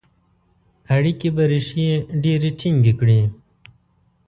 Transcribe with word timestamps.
اړیکي 0.95 1.29
به 1.35 1.43
ریښې 1.51 1.89
ډیري 2.23 2.49
ټینګي 2.59 2.93
کړي. 2.99 3.21